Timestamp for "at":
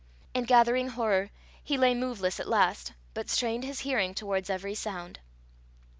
2.39-2.47